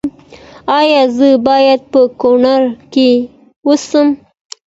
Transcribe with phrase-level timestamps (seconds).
[0.79, 2.61] ایا زه باید په کنړ
[2.93, 3.09] کې
[3.65, 4.07] اوسم؟